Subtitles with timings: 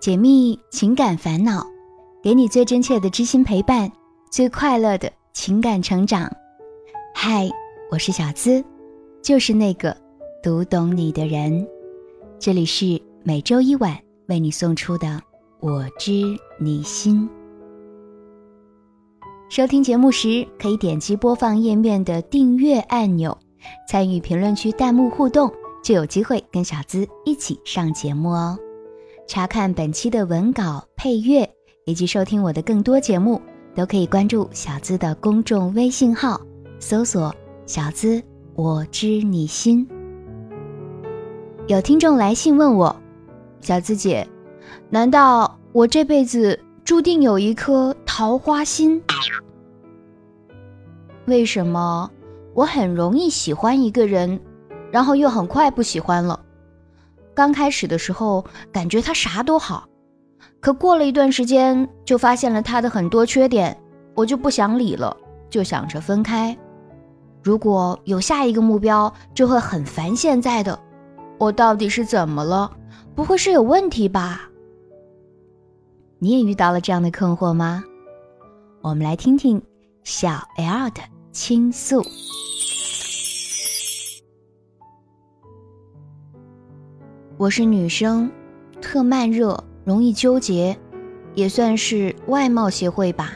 [0.00, 1.66] 解密情感烦恼，
[2.22, 3.90] 给你最真切的知心陪伴，
[4.30, 6.32] 最快乐的情感成长。
[7.12, 7.50] 嗨，
[7.90, 8.64] 我是小资，
[9.20, 9.96] 就是那个
[10.40, 11.66] 读懂你的人。
[12.38, 13.98] 这里是每周一晚
[14.28, 15.08] 为你送出的
[15.58, 16.12] 《我知
[16.60, 17.28] 你心》。
[19.50, 23.36] 收听节目时，可以点击播放页面的订阅按钮，
[23.88, 25.52] 参与评论区弹幕互动，
[25.82, 28.56] 就有机会跟小资一起上节目哦。
[29.28, 31.46] 查看本期的文稿、配乐，
[31.84, 33.38] 以及收听我的更多节目，
[33.74, 36.40] 都可以关注小资的公众微信号，
[36.80, 37.32] 搜索
[37.66, 38.22] “小资
[38.54, 39.86] 我知你心”。
[41.68, 42.96] 有听众来信问我
[43.60, 44.26] ：“小资姐，
[44.88, 49.00] 难道我这辈子注定有一颗桃花心？
[51.26, 52.10] 为什么
[52.54, 54.40] 我很容易喜欢一个人，
[54.90, 56.44] 然后又很快不喜欢了？”
[57.38, 59.88] 刚开始的时候，感觉他啥都好，
[60.58, 63.80] 可过了一段时间，就发现了他的很多缺点，
[64.16, 65.16] 我就不想理了，
[65.48, 66.58] 就想着分开。
[67.40, 70.76] 如果有下一个目标，就会很烦现在的。
[71.38, 72.68] 我到底是怎么了？
[73.14, 74.50] 不会是有问题吧？
[76.18, 77.84] 你也遇到了这样的困惑吗？
[78.80, 79.62] 我们来听听
[80.02, 81.00] 小 L 的
[81.30, 82.02] 倾诉。
[87.38, 88.28] 我是女生，
[88.82, 90.76] 特慢热，容易纠结，
[91.36, 93.34] 也算是外貌协会吧。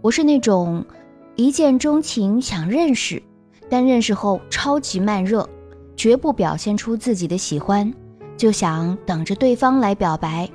[0.00, 0.86] 我是那种
[1.34, 3.20] 一见钟情想认识，
[3.68, 5.48] 但认识后超级慢热，
[5.96, 7.92] 绝不表现出自己的喜欢，
[8.36, 10.48] 就想等着对方来表白。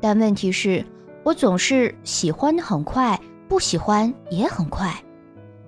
[0.00, 0.86] 但问题是，
[1.24, 4.94] 我总是喜欢的很快，不喜欢也很快。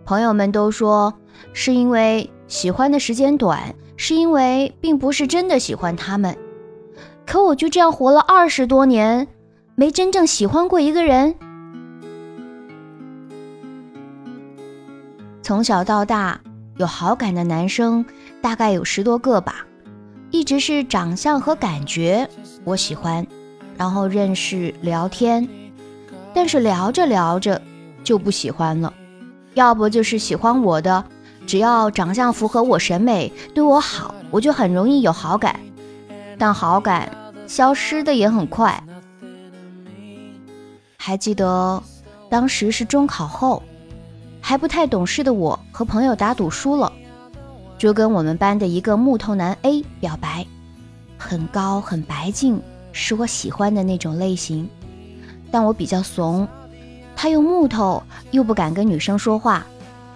[0.04, 1.12] 朋友们都说
[1.52, 3.74] 是因为喜欢的时间短。
[3.96, 6.36] 是因为并不是真的喜欢他们，
[7.26, 9.26] 可我就这样活了二十多年，
[9.74, 11.34] 没真正喜欢过一个人。
[15.42, 16.40] 从小到大，
[16.76, 18.04] 有好感的男生
[18.42, 19.64] 大概有十多个吧，
[20.30, 22.28] 一直是长相和感觉
[22.64, 23.26] 我喜欢，
[23.78, 25.48] 然后认识聊天，
[26.34, 27.62] 但是聊着聊着
[28.04, 28.92] 就不喜欢了，
[29.54, 31.04] 要不就是喜欢我的。
[31.46, 35.58] 只要长相符合我审美，对我好，我就很容易有好感。
[36.38, 37.10] 但好感
[37.46, 38.82] 消失的也很快。
[40.98, 41.82] 还记得
[42.28, 43.62] 当时是中考后，
[44.40, 46.92] 还不太懂事的我和朋友打赌输了，
[47.78, 50.44] 就跟我们班的一个木头男 A 表白，
[51.16, 54.68] 很高很白净，是我喜欢的那种类型。
[55.50, 56.46] 但我比较怂，
[57.14, 58.02] 他又木头，
[58.32, 59.64] 又不敢跟女生说话。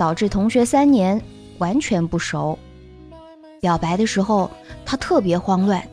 [0.00, 1.20] 导致同学三年
[1.58, 2.58] 完全不熟。
[3.60, 4.50] 表白的时候，
[4.82, 5.86] 他特别慌乱，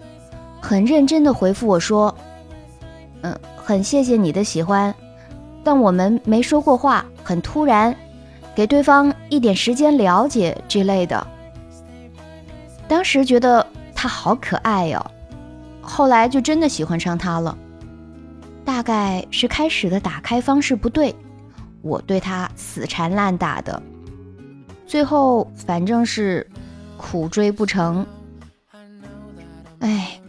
[0.61, 2.15] 很认真的回复我说
[3.19, 4.95] ：“嗯，很谢谢你的喜欢，
[5.61, 7.93] 但我们没说过话，很突然，
[8.55, 11.27] 给对方一点时间了解之类的。”
[12.87, 15.05] 当时觉得他好可爱哟，
[15.81, 17.57] 后来就真的喜欢上他了。
[18.63, 21.13] 大概是开始的打开方式不对，
[21.81, 23.83] 我对他死缠烂打的。
[24.87, 26.47] 最后反正是
[26.95, 28.05] 苦追不成，
[29.79, 30.19] 哎，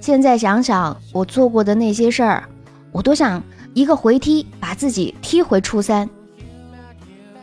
[0.00, 2.44] 现在想想我做过的那些事儿，
[2.90, 3.40] 我都想
[3.72, 6.10] 一个回踢把自己踢回初三。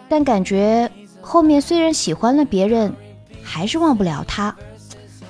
[0.10, 0.92] 但感觉
[1.22, 2.94] 后面虽然喜欢了别人，
[3.42, 4.54] 还是忘不了他，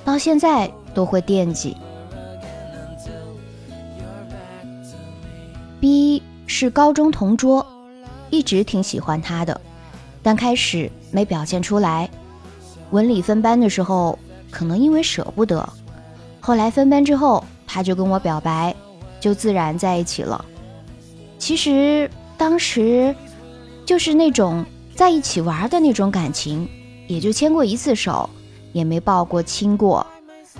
[0.04, 1.76] 到现在都会惦记。
[5.80, 7.64] B 是高中同桌，
[8.30, 9.60] 一直挺喜欢他的。
[10.28, 12.06] 但开始没表现出来，
[12.90, 14.18] 文理分班的时候，
[14.50, 15.66] 可能因为舍不得，
[16.38, 18.76] 后来分班之后，他就跟我表白，
[19.18, 20.44] 就自然在一起了。
[21.38, 23.16] 其实当时
[23.86, 24.62] 就是那种
[24.94, 26.68] 在一起玩的那种感情，
[27.06, 28.28] 也就牵过一次手，
[28.74, 30.06] 也没抱过亲过，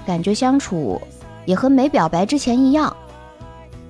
[0.06, 0.98] 感觉相处
[1.44, 2.96] 也和没表白之前一样。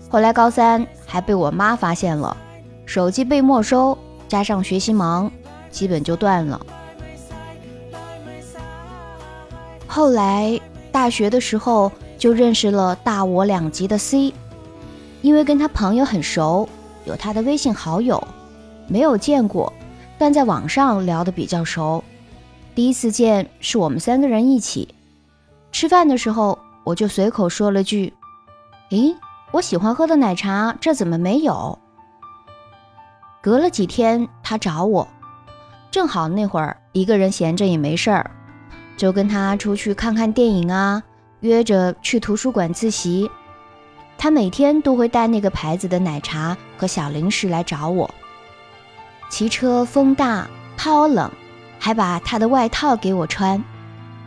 [0.08, 2.36] 后来高三还被我妈发现了，
[2.84, 3.96] 手机被没收，
[4.26, 5.30] 加上学习忙。
[5.70, 6.60] 基本就断了。
[9.86, 10.60] 后来
[10.92, 14.32] 大学的时候就认识了大我两级的 C，
[15.22, 16.68] 因为跟他朋友很熟，
[17.04, 18.22] 有他的微信好友，
[18.86, 19.72] 没有见过，
[20.18, 22.04] 但在网上聊得比较熟。
[22.74, 24.94] 第一次见是我们三个人一起
[25.72, 28.12] 吃饭的时候，我就随口说了句
[28.90, 29.16] ：“诶，
[29.50, 31.76] 我喜欢喝的奶茶这怎么没有？”
[33.42, 35.08] 隔了几天他找我。
[35.90, 38.30] 正好那会儿一个人闲着也没事儿，
[38.96, 41.02] 就跟他出去看看电影啊，
[41.40, 43.30] 约着去图书馆自习。
[44.18, 48.12] 他每天都会带那个牌子的奶茶和小零食来找我。
[49.30, 51.30] 骑车风大，超冷，
[51.78, 53.62] 还把他的外套给我穿，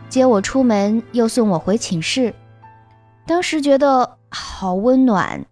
[0.08, 2.34] 接我出门又送我回寝室。
[3.26, 5.44] 当时觉得好温暖，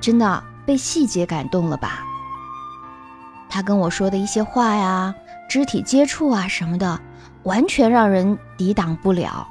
[0.00, 2.04] 真的被细节感动了吧？
[3.48, 5.14] 他跟我说的一些话呀，
[5.52, 6.98] 肢体接触啊什么的，
[7.42, 9.46] 完全让人抵挡不了，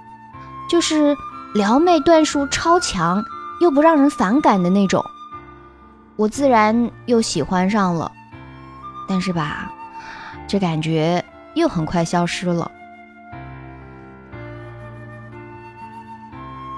[0.67, 1.15] 就是
[1.53, 3.23] 撩妹段数超强
[3.59, 5.05] 又不让人反感的那种。
[6.15, 8.11] 我自然又喜欢上了，
[9.07, 9.71] 但是吧，
[10.47, 12.71] 这感觉又很快消失了。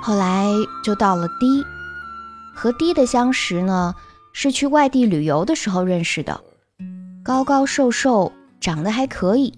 [0.02, 0.48] 后来
[0.84, 1.64] 就到了 D，
[2.54, 3.96] 和 D 的相识呢，
[4.34, 6.42] 是去外地旅游的时候认识的。
[7.24, 8.30] 高高瘦瘦，
[8.64, 9.54] 长得还可以，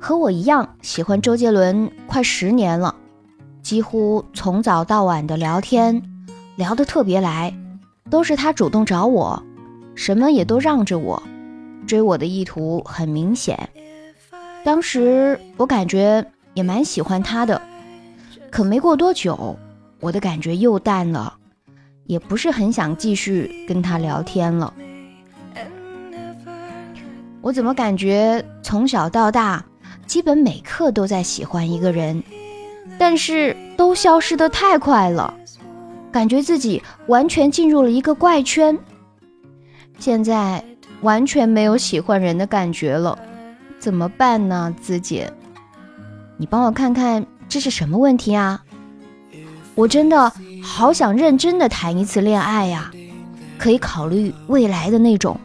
[0.00, 2.94] 和我一样喜欢周杰伦快十年了，
[3.62, 6.00] 几乎从早到晚的聊天，
[6.54, 7.52] 聊得特别来，
[8.08, 9.42] 都是他主动找我，
[9.96, 11.20] 什么也都让着我，
[11.84, 13.58] 追我的意图很明显。
[14.64, 16.24] 当时我感觉
[16.54, 17.60] 也蛮喜欢他的，
[18.52, 19.58] 可没过多久。
[19.98, 21.34] 我的感觉又淡了，
[22.06, 24.72] 也不是很想继续跟他聊天了。
[27.48, 29.64] 我怎么感觉从小到大，
[30.06, 32.22] 基本每刻都在喜欢一个人，
[32.98, 35.32] 但是都消失的太快了，
[36.12, 38.78] 感觉自己完全进入了一个怪圈。
[39.98, 40.62] 现在
[41.00, 43.18] 完全没有喜欢人的感觉了，
[43.78, 44.74] 怎么办呢？
[44.78, 45.32] 子姐，
[46.36, 48.62] 你帮我看看这是什么问题啊？
[49.74, 50.30] 我真的
[50.62, 52.90] 好想认真的谈一次恋爱呀，
[53.56, 55.40] 可以考虑未来的那种。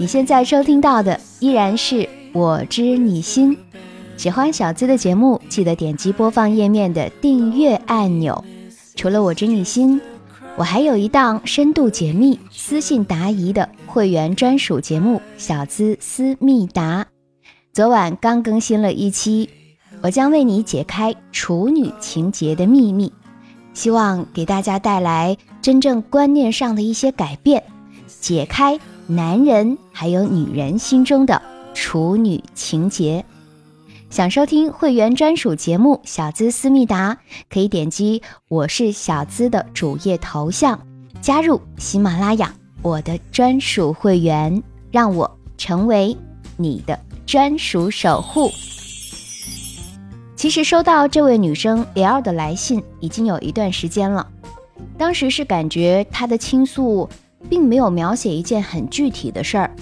[0.00, 3.55] 你现在收听到的依然是 我知你心。
[4.17, 8.43] 喜欢小资的节目，记得点击播放页面的订阅按钮。
[8.95, 10.01] 除了我知你心，
[10.57, 17.03] 我还有一档深度解密、私信答疑的会员专属节目《小资思密达》。
[17.71, 19.47] 昨晚刚更新了一期，
[20.01, 23.13] 我将为你解开处女情节的秘密，
[23.75, 27.63] 希望给大家带来真正观念上的一些改变，
[28.07, 28.79] 解开。
[29.05, 31.41] 男人还有女人心中的
[31.73, 33.25] 处女情节，
[34.09, 37.15] 想收听会员专属节目《小资思密达》，
[37.49, 40.79] 可以点击我是小资的主页头像，
[41.21, 44.61] 加入喜马拉雅我的专属会员，
[44.91, 46.15] 让我成为
[46.55, 48.51] 你的专属守护。
[50.35, 54.27] 其实收到这位女生 L 的来信已经有一段时间了，
[54.97, 57.09] 当时是感觉她的倾诉。
[57.49, 59.75] 并没有描写一件很具体的事儿。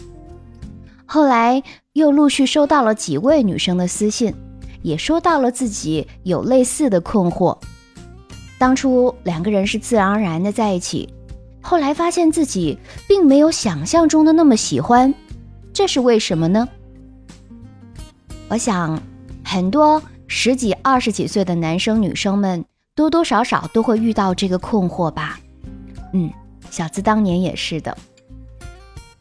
[1.05, 1.61] 后来
[1.93, 4.33] 又陆续收到了几位女生的私信，
[4.81, 7.57] 也说到了自己有类似的困惑。
[8.57, 11.09] 当初两个人是自然而然的在一起，
[11.61, 15.13] 后来发现自己并没有想象中的那么喜欢，
[15.73, 16.67] 这是为什么呢？
[18.47, 19.01] 我想，
[19.43, 22.63] 很多十几、二十几岁的男生女生们
[22.95, 25.39] 多多少少都会遇到这个困惑吧。
[26.13, 26.31] 嗯。
[26.69, 27.97] 小资当年也是的，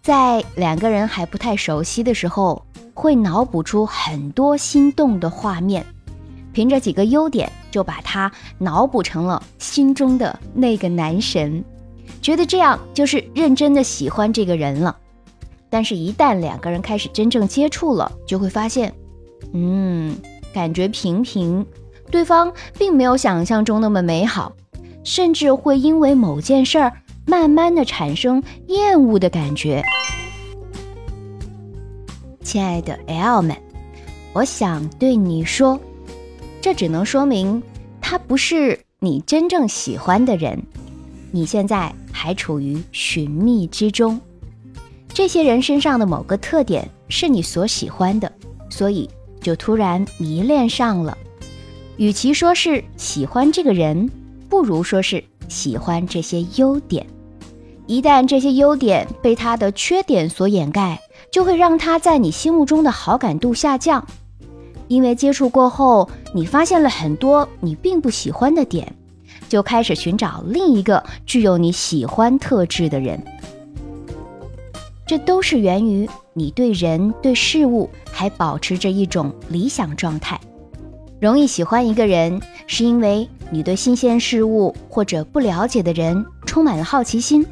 [0.02, 2.64] 在两个人还不太熟悉的时候，
[2.95, 5.85] 会脑补出很多心动的画面，
[6.52, 11.62] 凭着几个优点就把他脑补成了心中的那个男神，
[12.23, 14.97] 觉得这样就是认真的喜欢这个人了。
[15.69, 18.92] 但是，一旦两个人开始真正接触了，就会发现，
[19.52, 20.16] 嗯，
[20.52, 21.64] 感觉平平，
[22.11, 24.52] 对方并没有想象中那么美好，
[25.04, 26.92] 甚至会因为某件事儿。
[27.31, 29.85] 慢慢的产生厌恶的感觉，
[32.43, 33.57] 亲爱的 L 们，
[34.33, 35.79] 我想对你说，
[36.61, 37.63] 这只能说明
[38.01, 40.61] 他不是你真正喜欢的人，
[41.31, 44.21] 你现在还处于寻觅之中。
[45.15, 48.33] 这些人身上的某个特点是你所喜欢的，
[48.69, 49.09] 所以
[49.41, 51.17] 就突然迷恋上了。
[51.97, 54.11] 与其说是喜欢这个人，
[54.49, 57.07] 不如说是喜欢这些优点。
[57.91, 64.07] 一旦这些优点被他的缺点所掩盖，就会让他在你心目中的好感度下降。
[64.87, 68.95] 因为接触过后，你发现了很多你并不喜欢的点，
[69.49, 73.21] 就开始寻找另一个具有你喜欢特质的人。
[75.05, 80.41] 这都是源于你对人对事物还保持着一种理想状态。
[81.21, 87.45] 容易喜欢一个人，是因为你对新鲜事物或者不了解的人充满了好奇心。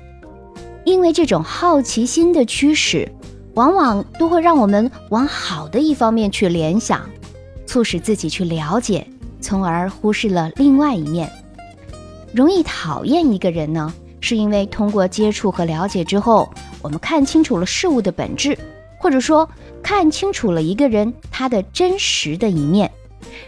[0.85, 3.11] 因为这种好奇心的驱使，
[3.55, 7.09] 往往都会让我们往好的一方面去联想，
[7.67, 9.07] 促使自己去了解，
[9.41, 11.31] 从而忽视了另外一面。
[12.33, 16.49] 容易讨厌一个人呢，是因为通过接触和了解之后，
[16.83, 18.57] 我们看清楚了事物的本质，
[18.99, 19.49] 或者说
[19.83, 22.91] 看清楚了一个人他的真实的一面，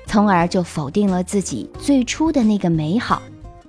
[0.06, 3.22] 从而就否定了自己最初的那个美好，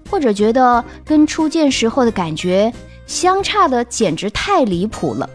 [0.10, 2.72] 或者觉得跟初见时候的感觉
[3.12, 5.30] 相差的简直太离谱了。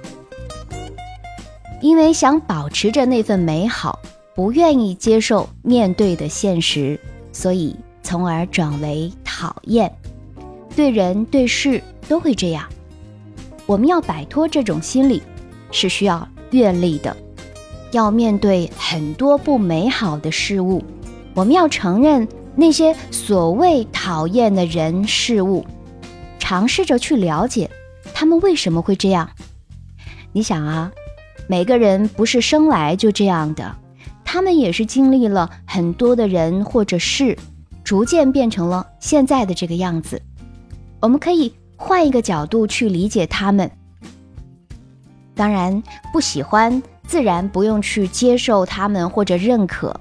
[1.82, 4.00] 因为想保持着那份美好，
[4.34, 6.98] 不愿意接受面对的现实，
[7.34, 9.94] 所以从而转为讨厌。
[10.74, 12.66] 对人对事都会这样。
[13.66, 15.22] 我们要摆脱这种心理，
[15.70, 17.14] 是需要阅历的。
[17.92, 20.82] 要面对很多不美好的事物，
[21.34, 25.62] 我们要承认那些所谓讨厌的人事物，
[26.48, 27.68] 尝试着去了解
[28.14, 29.28] 他们为什么会这样。
[30.30, 30.92] 你想啊，
[31.48, 33.76] 每个人不是生来就这样的，
[34.24, 37.36] 他们也是经历了很多的人或者事，
[37.82, 40.22] 逐渐变成了现在的这个样子。
[41.00, 41.52] 我们可以。
[41.78, 43.70] 换一个角度去理解他们，
[45.34, 49.94] 当然不喜欢，自然不用去接受他们或者认可，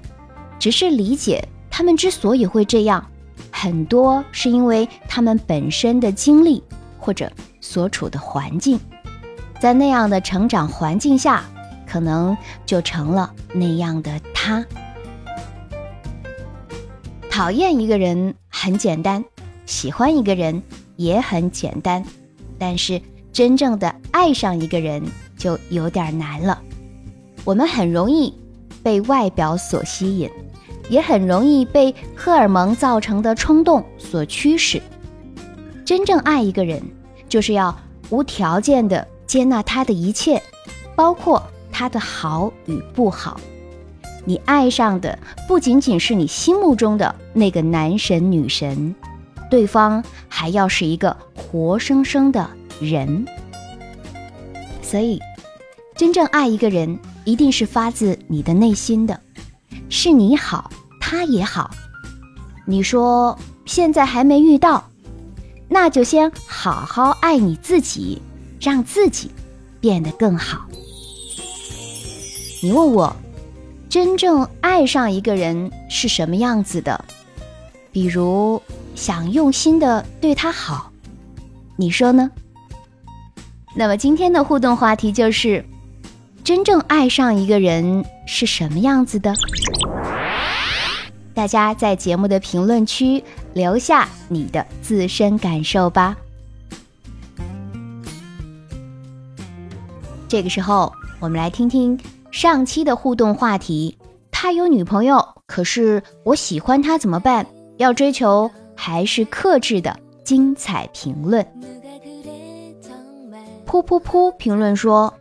[0.58, 3.06] 只是理解他们之所以会这样，
[3.58, 6.62] 很多是因为他们本身的经历
[6.98, 7.32] 或者
[7.62, 8.78] 所处的环境，
[9.58, 11.42] 在那样的成长环境下，
[11.86, 12.36] 可能
[12.66, 14.62] 就成了那样的他。
[17.30, 19.24] 讨厌一个人很简单，
[19.64, 20.62] 喜欢一个人。
[20.96, 22.02] 也很简单，
[22.58, 22.98] 但是
[23.30, 25.02] 真正的爱上一个人
[25.36, 26.58] 就有点难了。
[27.44, 28.32] 我们很容易
[28.82, 30.30] 被外表所吸引，
[30.88, 34.80] 也很容易被荷尔蒙造成的冲动所驱使。
[35.84, 36.82] 真正爱一个人，
[37.28, 37.76] 就是要
[38.10, 40.42] 无条件的接纳他的一切，
[40.94, 43.40] 包括他的好与不好。
[44.24, 45.16] 你爱上的
[45.46, 48.94] 不仅仅是你心目中的那个男神女神。
[49.48, 52.50] 对方还要是一个活生生的
[52.80, 53.24] 人，
[54.82, 55.20] 所以
[55.94, 59.20] 真正爱一个人，一定是发自你的内心的，
[59.88, 60.68] 是你好，
[61.08, 61.70] 他也好。
[62.64, 64.90] 你说现在还没遇到，
[65.68, 68.20] 那就先好好爱你自己，
[68.60, 69.30] 让自己
[69.80, 70.66] 变得更好。
[72.60, 73.14] 你问我，
[73.88, 77.04] 真正爱上一个人是什么样子的？
[77.92, 78.60] 比如。
[78.96, 80.90] 想用心的对他好，
[81.76, 82.30] 你说呢？
[83.74, 85.62] 那么今天的互动话题就是：
[86.42, 89.34] 真正爱上一个人是什么样子的？
[91.36, 96.16] 大家在节目的评论区留下你的自身感受吧。
[100.26, 100.90] 这个时候，
[101.20, 102.00] 我们来听听
[102.30, 103.94] 上期的互动话题：
[104.30, 107.46] 他有女朋友，可是我喜欢他怎么办？
[107.76, 108.50] 要追求？
[108.74, 111.46] 还是克制的精彩评论。
[113.66, 114.30] 噗噗噗！
[114.38, 115.12] 评论说，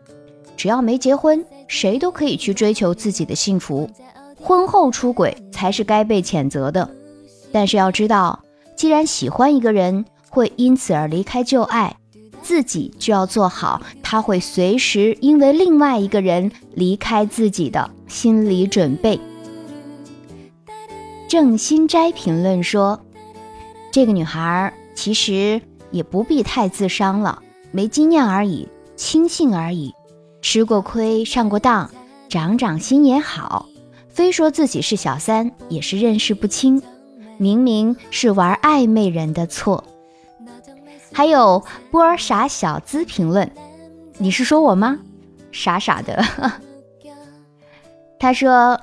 [0.56, 3.90] 只要没结婚，谁都可以去追求自己的幸福。
[4.46, 6.88] 婚后出轨才是该被谴责的。
[7.52, 8.44] 但是要知道，
[8.78, 11.98] 既然喜欢一个人会因此而离开旧爱，
[12.44, 19.20] 自己就要做好他会随时因为另外一个人离开自己的心理准备。
[21.28, 23.02] 郑心斋评论说。
[23.92, 29.94] 这个女孩其实也不必太自伤了，没经验而已，轻信而已，
[30.42, 31.90] 吃过亏，上过当，
[32.28, 33.70] 长长心也好，
[34.16, 36.82] 非说自己是小三也是认识不清，
[37.38, 39.84] 明明是玩暧昧人的错。
[41.12, 43.52] 还有波儿傻小资评论，
[44.18, 44.98] 你是说我吗？
[45.52, 46.24] 傻傻的。
[48.18, 48.80] 他说，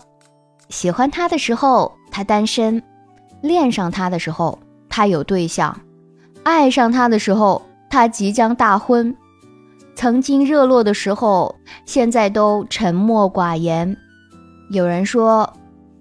[0.69, 2.83] 喜欢他的时候他单身，
[3.41, 4.59] 恋上他的时候。
[4.95, 5.81] 他有对象，
[6.43, 9.17] 爱上他的时候，他即将大婚。
[9.95, 13.97] 曾经热络的时候，现在都沉默寡言。
[14.73, 15.53] 有人说，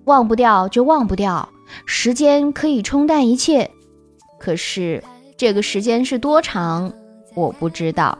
[0.06, 1.50] 忘不掉就忘不掉，
[1.86, 3.70] 时间可以冲淡一切。
[4.40, 5.04] 可是
[5.36, 6.94] 这个时间是多长，
[7.36, 8.18] 我不知道。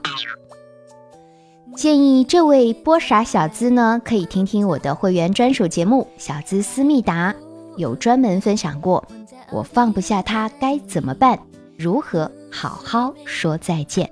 [1.74, 7.32] 建议这位波傻小资呢，可以听听我的会员专属节目《小资思密达》，
[7.78, 9.08] 有专门分享过。
[9.52, 11.40] 我放不下他该怎么办？
[11.78, 14.12] 如何好好说再见？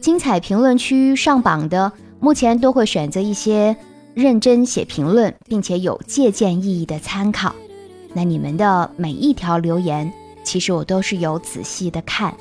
[0.00, 3.76] 精彩评论区上榜的，目前都会选择一些
[4.14, 7.54] 认真写评论，并且有借鉴意义的参考。
[8.12, 10.12] 那你们的每一条留言，
[10.44, 12.34] 其实我都是有仔细的看。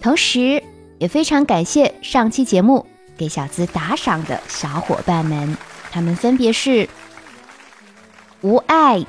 [0.00, 0.62] 同时，
[0.98, 5.56] 也非常感谢上期节目给小资打赏的小伙伴们，
[5.90, 6.88] 他们分别是
[8.40, 9.04] 无爱、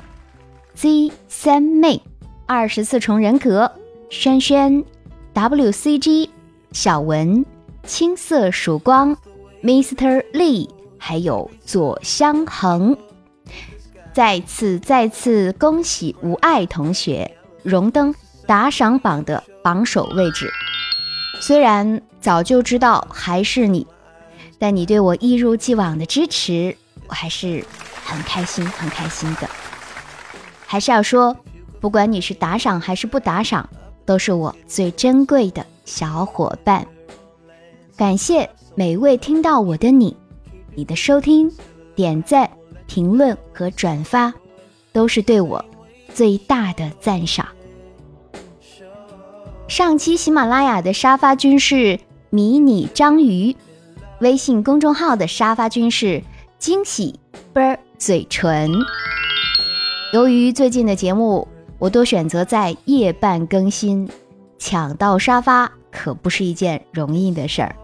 [0.74, 2.00] Z 三妹、
[2.46, 3.70] 二十四重人格、
[4.10, 4.84] 轩轩、
[5.34, 6.28] WCG。
[6.72, 7.46] 小文、
[7.84, 9.16] 青色曙光、
[9.62, 10.24] Mr.
[10.32, 10.68] Lee，
[11.06, 12.96] 还有左相恒，
[14.14, 17.30] 再次再次恭喜吴爱同学
[17.62, 18.14] 荣登
[18.46, 20.50] 打赏榜的榜首位置。
[21.42, 23.86] 虽然早就知道还是你，
[24.58, 26.74] 但你对我一如既往的支持，
[27.06, 27.62] 我还是
[28.02, 29.50] 很开心很开心的。
[30.64, 31.36] 还是要说，
[31.80, 33.68] 不管你是打赏还是不打赏，
[34.06, 35.66] 都是我最珍贵的。
[35.84, 36.86] 小伙伴，
[37.94, 40.16] 感谢每位听到我的你，
[40.74, 41.50] 你的收听、
[41.94, 42.50] 点赞、
[42.86, 44.32] 评论和转发，
[44.92, 45.64] 都是对我
[46.12, 47.46] 最大的赞赏。
[49.68, 51.98] 上期喜马拉雅的沙发君是
[52.30, 53.56] 迷你章鱼，
[54.20, 56.22] 微信公众号的沙发君是
[56.58, 57.18] 惊喜
[57.52, 58.70] 啵儿嘴唇。
[60.12, 64.08] 由于最近的节目，我都选择在夜半更新。
[64.58, 67.74] 抢到沙发可不是一件容易的事儿。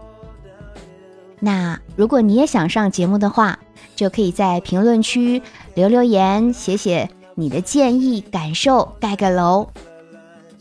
[1.41, 3.59] 那如果你也想上节目的话，
[3.95, 5.41] 就可以在评论区
[5.73, 9.67] 留留言，写写你的建议、感受，盖个楼。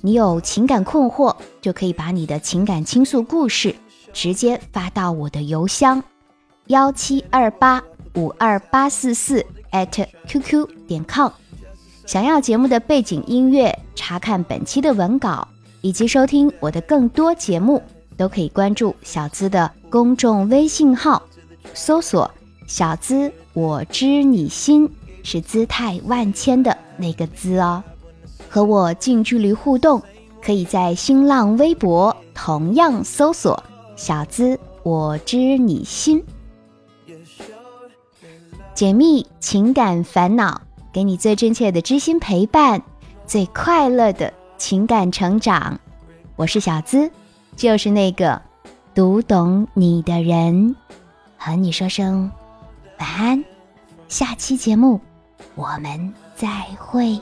[0.01, 3.75] 你有情感困惑，就可以把你的情感倾诉故事
[4.13, 6.03] 直接发到我的邮箱
[6.67, 7.83] 幺七二八
[8.15, 11.31] 五二八四四 at qq 点 com。
[12.07, 15.47] 想要节目的背景音乐，查看本期的文稿。
[15.83, 17.83] 以及收听我的更多节目，
[18.15, 21.21] 都可以关注小资的公众微信号，
[21.75, 22.31] 搜索
[22.69, 24.89] “小资我知你心”，
[25.25, 27.83] 是姿态万千的那个“资”哦。
[28.49, 30.01] 和我近距离互动，
[30.41, 33.63] 可以在新浪微博同样搜索
[33.97, 36.23] “小资我知你心”，
[38.75, 42.81] 解密情感烦恼，给你最真切的知心陪伴，
[43.27, 44.33] 最快乐的。
[44.57, 45.81] 情感成长，
[46.37, 47.11] 我是小资，
[47.57, 48.43] 就是那个
[48.93, 50.75] 读懂你的人，
[51.37, 52.31] 和你说声
[52.99, 53.45] 晚安。
[54.09, 55.01] 下期节目
[55.55, 57.19] 我们再会。